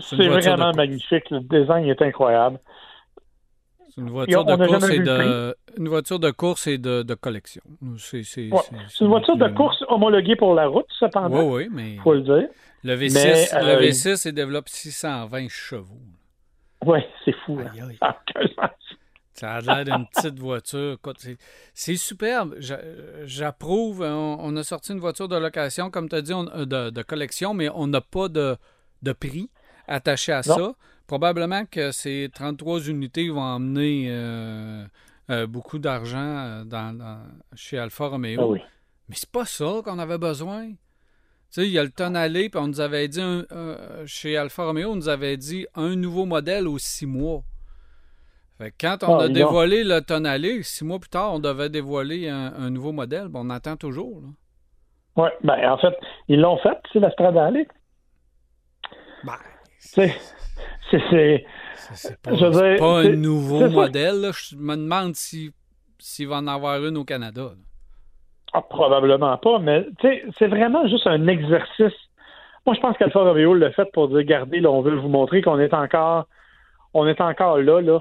[0.00, 1.30] C'est vraiment magnifique.
[1.30, 2.58] Le design est incroyable.
[3.94, 7.62] C'est une voiture de course et de une voiture de course et de, collection.
[7.98, 8.50] C'est
[9.00, 11.42] une voiture de course homologuée pour la route, cependant.
[11.42, 11.96] Oui, oui, mais.
[12.02, 12.48] Faut le dire.
[12.82, 16.00] Le V6, le euh, V6 développe 620 chevaux.
[16.84, 17.58] Oui, c'est fou.
[18.02, 18.20] Ah,
[19.32, 20.98] ça a l'air d'une petite voiture.
[21.72, 22.56] C'est superbe.
[23.24, 24.02] J'approuve.
[24.02, 27.68] On, a sorti une voiture de location, comme tu as dit, de, de, collection, mais
[27.74, 28.56] on n'a pas de,
[29.02, 29.50] de prix
[29.88, 30.74] attaché à ça.
[31.06, 34.84] Probablement que ces 33 unités vont emmener euh,
[35.30, 37.20] euh, beaucoup d'argent euh, dans,
[37.54, 38.40] chez Alfa Romeo.
[38.40, 38.60] Ah oui.
[39.08, 40.68] Mais c'est pas ça qu'on avait besoin.
[40.68, 43.20] Tu sais, il y a le tonalé, puis on nous avait dit,
[44.06, 47.42] chez Alfa Romeo, on nous avait dit un nouveau modèle aux six mois.
[48.56, 52.28] Fait quand on ah, a dévoilé le tonalé, six mois plus tard, on devait dévoiler
[52.28, 53.28] un, nouveau modèle.
[53.34, 54.22] on attend toujours.
[55.16, 55.94] Oui, ben, en fait,
[56.28, 57.66] ils l'ont fait, c'est la Stradale.
[59.24, 59.34] Ben,
[59.84, 60.14] c'est.
[60.90, 61.44] C'est
[61.94, 64.30] c'est pas, un nouveau modèle.
[64.32, 67.50] Je me demande s'il va en avoir une au Canada.
[68.52, 71.92] Ah, probablement pas, mais c'est vraiment juste un exercice.
[72.66, 75.42] Moi, je pense qu'Alfa Romeo l'a fait pour dire, regardez, là, on veut vous montrer
[75.42, 76.26] qu'on est encore
[76.94, 78.00] on est encore là, là.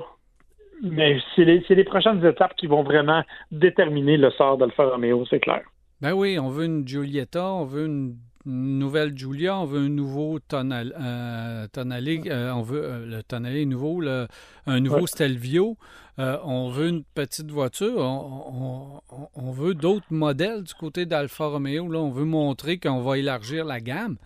[0.82, 5.40] Mais c'est les, les, prochaines étapes qui vont vraiment déterminer le sort d'Alfa Romeo, c'est
[5.40, 5.62] clair.
[6.02, 10.40] Ben oui, on veut une Giulietta, on veut une nouvelle Giulia, on veut un nouveau
[10.40, 14.28] tonal, euh, euh, on veut euh, le tonalé nouveau, le,
[14.66, 15.78] un nouveau Stelvio,
[16.18, 19.02] on veut une petite voiture, on,
[19.36, 21.92] on, veut d'autres modèles du côté d'Alfa Romeo.
[21.92, 24.18] Là, on veut montrer qu'on va élargir la gamme.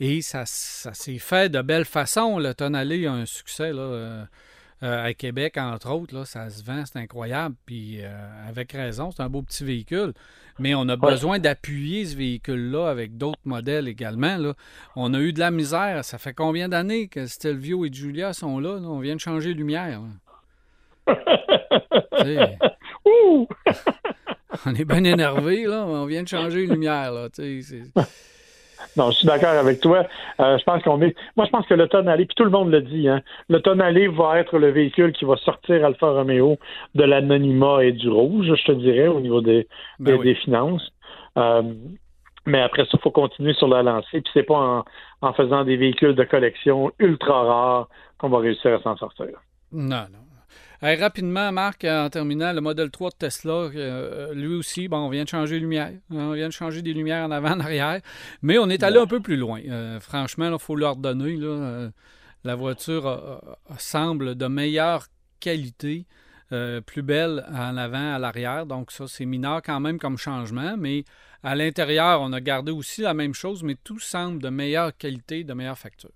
[0.00, 2.38] Et ça, ça s'est fait de belle façon.
[2.38, 4.26] Le Tonalé a un succès là,
[4.86, 6.14] à Québec, entre autres.
[6.14, 7.54] Là, ça se vend, c'est incroyable.
[7.66, 8.00] Puis
[8.46, 10.12] avec raison, c'est un beau petit véhicule.
[10.58, 14.38] Mais on a besoin d'appuyer ce véhicule-là avec d'autres modèles également.
[14.38, 14.54] Là.
[14.94, 16.04] On a eu de la misère.
[16.04, 18.78] Ça fait combien d'années que Stelvio et Julia sont là?
[18.82, 20.00] On vient de changer de lumière.
[24.66, 25.84] on est bien énervé, là.
[25.86, 27.28] On vient de changer de lumière, là.
[28.96, 30.06] Non, je suis d'accord avec toi.
[30.40, 31.14] Euh, je pense qu'on est.
[31.36, 34.38] Moi, je pense que le Tonalé, puis tout le monde le dit, hein, le va
[34.38, 36.58] être le véhicule qui va sortir Alfa Romeo
[36.94, 39.66] de l'anonymat et du rouge, je te dirais, au niveau des,
[39.98, 40.92] ben des, finances.
[41.36, 41.62] Euh,
[42.46, 44.20] mais après ça, il faut continuer sur la lancée.
[44.20, 44.84] Puis c'est pas en,
[45.22, 49.26] en faisant des véhicules de collection ultra rares qu'on va réussir à s'en sortir.
[49.72, 50.25] Non, non
[50.82, 55.24] rapidement, Marc, en terminant, le modèle 3 de Tesla, euh, lui aussi, bon, on vient
[55.24, 55.92] de changer les lumières.
[56.10, 58.00] On vient de changer des lumières en avant, en arrière.
[58.42, 59.60] Mais on est allé un peu plus loin.
[59.68, 61.38] Euh, franchement, il faut leur donner.
[61.40, 61.90] Euh,
[62.44, 63.42] la voiture
[63.78, 65.06] semble de meilleure
[65.40, 66.06] qualité.
[66.86, 68.66] plus belle en avant, à l'arrière.
[68.66, 71.04] Donc ça, c'est mineur quand même comme changement, mais
[71.42, 75.42] à l'intérieur, on a gardé aussi la même chose, mais tout semble de meilleure qualité,
[75.42, 76.12] de meilleure facture.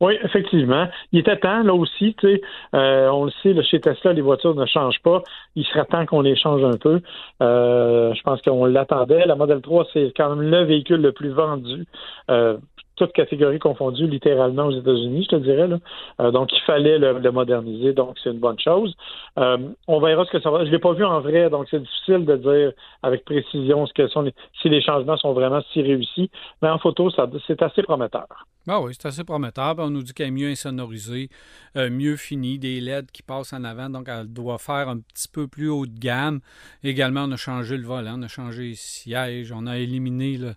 [0.00, 0.88] Oui, effectivement.
[1.12, 2.40] Il était temps, là aussi, tu sais,
[2.74, 5.22] euh, on le sait, chez Tesla, les voitures ne changent pas.
[5.54, 7.00] Il serait temps qu'on les change un peu.
[7.40, 9.24] Euh, je pense qu'on l'attendait.
[9.26, 11.86] La Model 3, c'est quand même le véhicule le plus vendu.
[12.30, 12.56] Euh,
[13.02, 15.66] toutes catégories confondues, littéralement aux États-Unis, je te dirais.
[15.66, 15.78] Là.
[16.20, 18.94] Euh, donc, il fallait le, moderniser, donc c'est une bonne chose.
[19.38, 20.64] Euh, on verra ce que ça va.
[20.64, 24.06] Je l'ai pas vu en vrai, donc c'est difficile de dire avec précision ce que
[24.08, 26.30] sont si les changements sont vraiment si réussis.
[26.60, 28.26] Mais en photo, c'est assez prometteur.
[28.68, 29.74] Ah oui, c'est assez prometteur.
[29.78, 31.28] On nous dit qu'elle est mieux insonorisée,
[31.76, 35.26] euh, mieux finie, des LED qui passent en avant, donc elle doit faire un petit
[35.26, 36.38] peu plus haut de gamme.
[36.84, 40.52] Également, on a changé le volant, on a changé les sièges, on a éliminé le,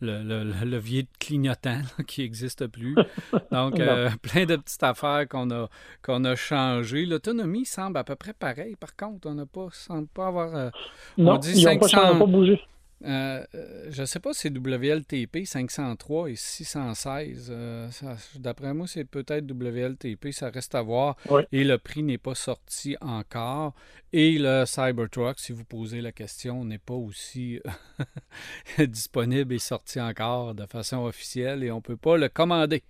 [0.00, 2.94] le, levier de clignotant qui n'existe plus.
[3.52, 5.68] Donc, euh, plein de petites affaires qu'on a,
[6.02, 7.06] qu'on a changées.
[7.06, 8.76] L'autonomie semble à peu près pareil.
[8.76, 10.54] Par contre, on n'a pas, semble pas avoir.
[10.54, 10.70] Euh,
[11.18, 12.60] non, on dit ils 500, pas, bougé.
[13.04, 13.44] Euh,
[13.90, 17.48] je ne sais pas si c'est WLTP 503 et 616.
[17.50, 17.88] Euh,
[18.36, 21.16] d'après moi, c'est peut-être WLTP, ça reste à voir.
[21.52, 23.74] Et le prix n'est pas sorti encore.
[24.12, 27.60] Et le Cybertruck, si vous posez la question, n'est pas aussi
[28.78, 32.82] disponible et sorti encore de façon officielle et on ne peut pas le commander.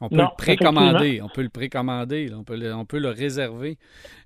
[0.00, 3.78] On peut le précommander, on peut le précommander, on peut le, on peut le réserver,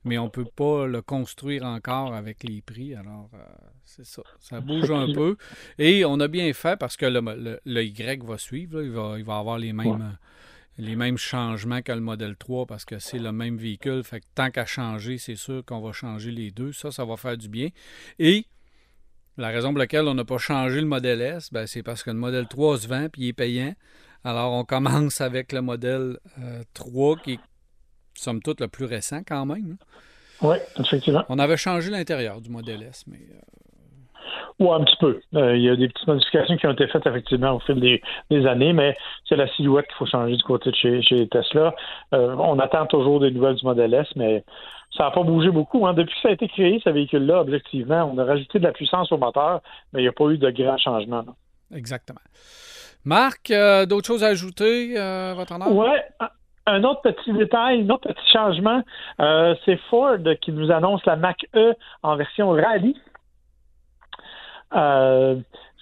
[0.04, 2.94] mais on ne peut pas le construire encore avec les prix.
[2.94, 3.38] Alors, euh,
[3.84, 4.22] c'est ça.
[4.40, 5.36] Ça bouge un peu.
[5.78, 8.82] Et on a bien fait parce que le, le, Y va suivre.
[8.82, 10.16] il, va, il va avoir les mêmes,
[10.76, 14.02] les mêmes changements que le modèle 3 parce que c'est le même véhicule.
[14.02, 16.72] Fait que tant qu'à changer, c'est sûr qu'on va changer les deux.
[16.72, 17.68] Ça, ça va faire du bien.
[18.18, 18.46] Et
[19.36, 22.10] la raison pour laquelle on n'a pas changé le modèle S, ben, c'est parce que
[22.10, 23.74] le modèle 3 se vend et il est payant.
[24.24, 26.18] Alors, on commence avec le modèle
[26.74, 27.40] 3 euh, qui est,
[28.14, 29.76] somme toute, le plus récent quand même.
[30.42, 31.24] Oui, effectivement.
[31.28, 33.18] On avait changé l'intérieur du modèle S, mais.
[33.18, 33.40] Euh,
[34.58, 35.20] oui, un petit peu.
[35.34, 38.46] Euh, il y a des petites modifications qui ont été faites effectivement au fil des,
[38.46, 38.94] années, mais
[39.26, 41.74] c'est la silhouette qu'il faut changer du côté de chez, Tesla.
[42.12, 44.44] on attend toujours des nouvelles du modèle S, mais
[44.96, 45.86] ça n'a pas bougé beaucoup.
[45.86, 45.94] Hein.
[45.94, 49.10] Depuis que ça a été créé, ce véhicule-là, objectivement, on a rajouté de la puissance
[49.12, 51.24] au moteur, mais il n'y a pas eu de grands changements.
[51.74, 52.20] Exactement.
[53.04, 55.72] Marc, euh, d'autres choses à ajouter, euh, votre honneur?
[55.72, 55.88] Oui.
[56.66, 58.82] Un autre petit détail, un autre petit changement,
[59.20, 62.94] euh, c'est Ford qui nous annonce la Mac E en version rallye.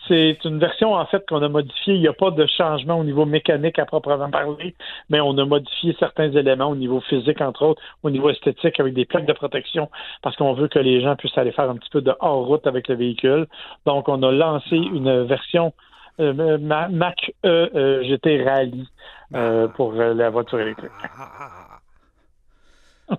[0.07, 1.94] c'est une version en fait qu'on a modifiée.
[1.94, 4.74] Il n'y a pas de changement au niveau mécanique à proprement parler,
[5.11, 8.94] mais on a modifié certains éléments au niveau physique, entre autres, au niveau esthétique, avec
[8.94, 9.90] des plaques de protection,
[10.22, 12.88] parce qu'on veut que les gens puissent aller faire un petit peu de hors-route avec
[12.88, 13.46] le véhicule.
[13.85, 15.74] Donc, on a lancé une version
[16.20, 18.88] euh, Mac E euh, GT Rally
[19.35, 19.72] euh, ah.
[19.74, 20.90] pour la voiture électrique.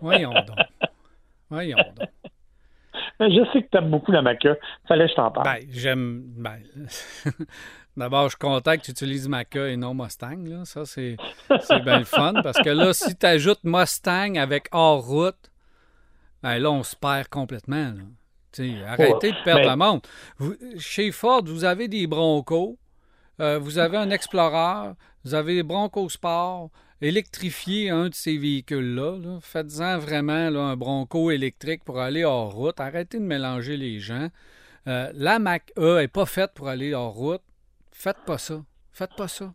[0.01, 0.57] Voyons donc.
[1.49, 2.09] Voyons donc.
[3.19, 4.57] Je sais que tu aimes beaucoup la Mac E.
[4.87, 5.45] Fallait que je t'en parle.
[5.45, 6.23] Ben, j'aime.
[6.37, 6.59] Ben,
[7.97, 10.45] D'abord, je suis content que tu utilises Maca et non Mustang.
[10.45, 10.63] Là.
[10.63, 11.17] Ça, c'est
[11.83, 12.33] bien le fun.
[12.41, 15.51] Parce que là, si tu ajoutes Mustang avec hors route,
[16.41, 17.93] ben là, on se perd complètement.
[18.87, 20.09] arrêtez de perdre la montre.
[20.77, 22.77] chez Ford, vous avez des Broncos,
[23.39, 26.69] euh, vous avez un Explorer, vous avez des Broncos Sport,
[27.01, 29.39] électrifiez un de ces véhicules-là.
[29.41, 32.79] Faites-en vraiment là, un Bronco électrique pour aller hors route.
[32.79, 34.29] Arrêtez de mélanger les gens.
[34.87, 37.41] Euh, la Mac E n'est pas faite pour aller hors route.
[37.91, 38.63] Faites pas ça.
[38.91, 39.53] Faites pas ça.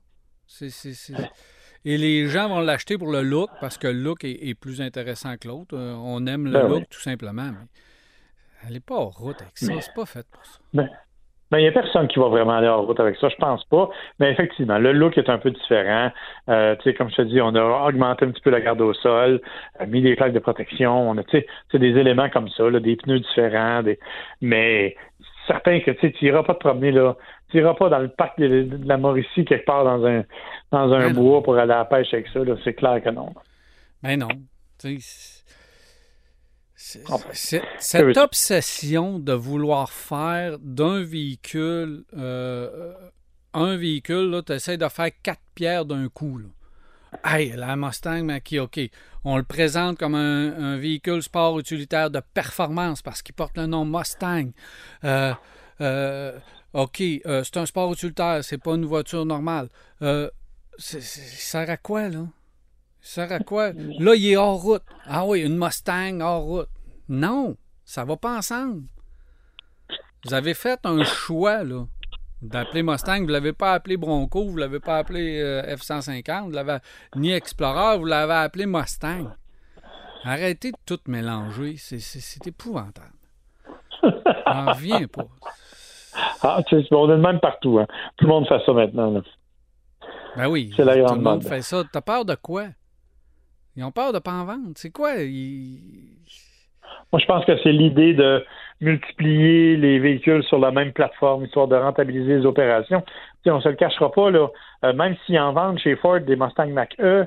[1.86, 5.36] Et les gens vont l'acheter pour le look parce que le look est, plus intéressant
[5.36, 5.76] que l'autre.
[5.76, 7.50] Euh, on aime le ben look tout simplement.
[7.52, 7.66] Mais
[8.66, 9.72] elle n'est pas en route avec ça.
[9.80, 10.58] C'est pas fait pour ça.
[10.72, 10.88] Ben,
[11.56, 13.90] il n'y a personne qui va vraiment aller en route avec ça, je pense pas.
[14.18, 16.10] Mais effectivement, le look est un peu différent.
[16.48, 19.40] Euh, comme je te dis, on a augmenté un petit peu la garde au sol,
[19.80, 21.22] euh, mis des plaques de protection, on a
[21.74, 23.98] des éléments comme ça, des pneus différents, des...
[24.40, 24.96] mais
[25.46, 27.16] certain que tu n'iras pas te promener là.
[27.50, 30.24] Tu n'iras pas dans le parc de, la Mauricie quelque part dans un
[30.72, 32.40] dans un ben bois pour aller à la pêche avec ça.
[32.64, 33.32] C'est clair que non.
[34.02, 34.28] Mais ben non.
[37.78, 42.94] Cette obsession de vouloir faire d'un véhicule euh,
[43.54, 46.38] un véhicule, tu essaies de faire quatre pierres d'un coup.
[46.38, 46.48] Là.
[47.24, 48.80] Hey, la Mustang qui, OK,
[49.24, 53.84] on le présente comme un, véhicule sport utilitaire de performance parce qu'il porte le nom
[53.84, 54.50] Mustang.
[55.04, 55.32] Euh,
[55.80, 56.38] euh,
[56.72, 59.68] OK, euh, c'est un sport utilitaire, c'est pas une voiture normale.
[60.00, 62.26] ça sert à quoi, là?
[63.04, 63.72] Ça sert à quoi?
[63.98, 64.82] Là, il est hors route.
[65.06, 66.68] Ah oui, une Mustang hors route.
[67.08, 68.82] Non, ça va pas ensemble.
[70.24, 71.84] Vous avez fait un choix, là
[72.44, 76.44] d'appeler Mustang, vous ne l'avez pas appelé Bronco, vous ne l'avez pas appelé euh, F-150,
[76.44, 76.78] vous l'avez
[77.16, 79.32] ni Explorer, vous l'avez appelé Mustang.
[80.24, 83.12] Arrêtez de tout mélanger, c'est épouvantable.
[84.02, 85.26] On revient pas.
[86.42, 87.78] Ah, on est de même partout.
[87.80, 87.86] Hein.
[88.16, 89.10] Tout le monde fait ça maintenant.
[89.10, 89.22] Là.
[90.36, 91.82] Ben oui, tout le monde fait ça.
[91.90, 92.66] T'as peur de quoi?
[93.76, 94.72] Ils ont peur de pas en vendre.
[94.76, 95.14] C'est quoi?
[95.14, 98.44] Moi, je pense que c'est l'idée de
[98.80, 103.02] multiplier les véhicules sur la même plateforme, histoire de rentabiliser les opérations.
[103.46, 104.48] On on se le cachera pas, là,
[104.84, 107.26] euh, même s'ils en vendent chez Ford des Mustang Mach-E,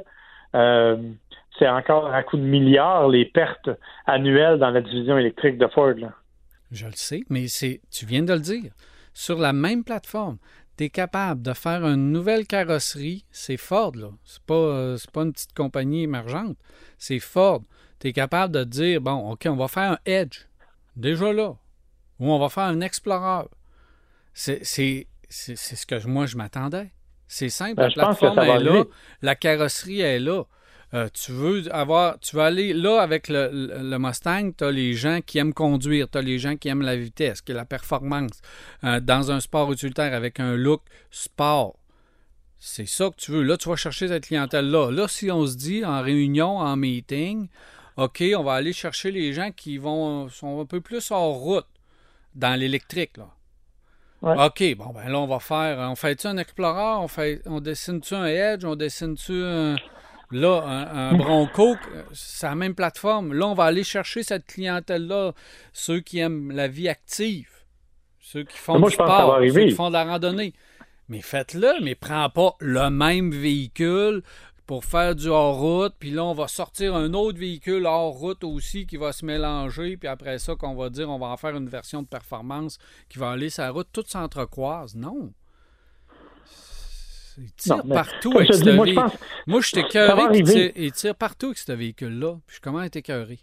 [0.56, 0.98] euh,
[1.58, 3.70] c'est encore à coup de milliards les pertes
[4.06, 5.94] annuelles dans la division électrique de Ford.
[6.72, 8.72] Je le sais, mais c'est tu viens de le dire.
[9.14, 10.38] Sur la même plateforme,
[10.78, 14.12] tu es capable de faire une nouvelle carrosserie, c'est Ford, là.
[14.24, 16.58] C'est pas, euh, pas une petite compagnie émergente.
[16.98, 17.64] C'est Ford.
[18.00, 20.46] Tu es capable de dire bon, OK, on va faire un Edge
[20.96, 21.56] déjà là.
[22.20, 23.48] Ou on va faire un Explorer.
[24.34, 26.92] C'est ce que moi, je m'attendais.
[27.28, 28.84] C'est simple, ben, la plateforme est là,
[29.22, 30.44] la carrosserie est là.
[30.94, 35.20] Euh, tu veux avoir, tu veux aller là avec le, Mustang, tu as les gens
[35.26, 38.42] qui aiment conduire, tu as les gens qui aiment la vitesse, qui la performance.
[38.84, 41.78] Euh, dans un sport utilitaire avec un look sport.
[42.58, 43.44] C'est ça que tu veux.
[43.44, 44.92] Là, tu vas chercher cette clientèle-là.
[44.92, 47.50] Là, si on se dit en réunion, en meeting,
[47.98, 51.68] OK, on va aller chercher les gens qui vont sont un peu plus hors route
[52.34, 53.18] dans l'électrique.
[53.18, 53.28] Là.
[54.22, 55.78] OK, bon, ben là, on va faire.
[55.90, 56.98] On fait-tu un Explorer?
[57.04, 58.66] On, fait, on dessine-tu un Edge?
[58.66, 59.76] On dessine-tu un.
[60.32, 60.62] Là,
[60.92, 61.76] un, Bronco,
[62.12, 63.34] c'est la même plateforme.
[63.34, 65.34] Là, on va aller chercher cette clientèle-là,
[65.72, 67.50] ceux qui aiment la vie active,
[68.20, 70.54] ceux qui font du sport, ceux qui font de la randonnée.
[71.08, 74.22] Mais faites-le, mais prends pas le même véhicule,
[74.68, 78.98] pour faire du hors-route, puis là, on va sortir un autre véhicule hors-route aussi qui
[78.98, 82.02] va se mélanger, puis après ça, qu'on va dire, on va en faire une version
[82.02, 84.94] de performance qui va aller sur la route, tout s'entrecroise.
[84.94, 85.32] Non.
[87.38, 89.04] Il tire partout avec ce véhicule.
[89.46, 90.22] Moi, je suis écœuré,
[90.76, 92.36] il tire, partout avec ce véhicule-là.
[92.48, 93.40] Puis je commence à être écœuré.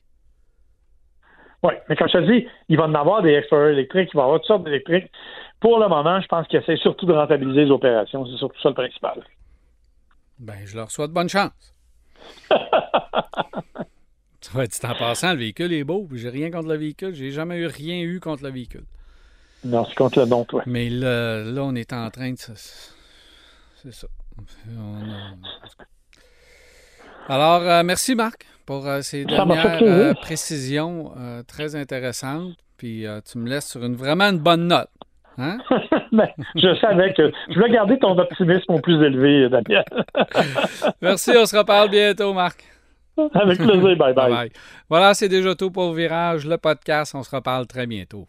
[1.62, 4.22] Oui, mais quand je te dis, il va en avoir des Explorer électriques, il va
[4.22, 5.10] y avoir toutes sortes d'électriques.
[5.60, 8.26] Pour le moment, je pense qu'il essaie surtout de rentabiliser les opérations.
[8.26, 9.24] C'est surtout ça le principal.
[10.38, 11.74] Ben, je leur souhaite bonne chance.
[12.50, 12.56] tu
[14.52, 17.14] vois, en passant, le véhicule est beau, j'ai rien contre le véhicule.
[17.14, 18.84] J'ai jamais eu rien eu contre le véhicule.
[19.64, 20.62] Non, c'est contre le don, toi.
[20.66, 22.36] Mais là, là, on est en train de.
[23.84, 24.06] C'est ça.
[27.28, 31.12] Alors, euh, merci Marc pour euh, ces dernières euh, précisions
[31.46, 32.54] très intéressantes.
[32.78, 34.88] Puis tu me laisses sur une vraiment une bonne note.
[35.38, 35.58] Hein?
[36.12, 39.84] Ben, je savais que je voulais garder ton optimisme au plus élevé, Daniel.
[41.02, 42.62] Merci, on se reparle bientôt, Marc.
[43.34, 44.14] Avec plaisir, bye bye.
[44.14, 44.50] bye, bye.
[44.88, 47.16] Voilà, c'est déjà tout pour Virage, le podcast.
[47.16, 48.28] On se reparle très bientôt.